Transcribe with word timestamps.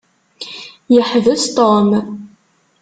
Yeḥbes 0.93 1.43
Tom. 1.55 1.89